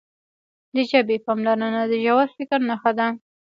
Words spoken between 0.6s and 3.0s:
د ژبې پاملرنه د ژور فکر نښه